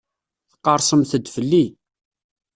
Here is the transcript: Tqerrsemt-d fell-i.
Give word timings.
Tqerrsemt-d 0.51 1.25
fell-i. 1.35 1.65